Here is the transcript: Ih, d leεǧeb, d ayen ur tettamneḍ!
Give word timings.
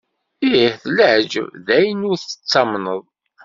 Ih, 0.61 0.73
d 0.83 0.85
leεǧeb, 0.95 1.47
d 1.65 1.67
ayen 1.77 2.07
ur 2.09 2.17
tettamneḍ! 2.19 3.03